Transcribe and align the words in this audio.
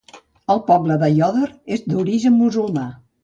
El 0.53 0.61
poble 0.69 0.95
d'Aiòder 1.03 1.51
és 1.77 1.85
d'origen 1.93 2.37
musulmà 2.41 2.89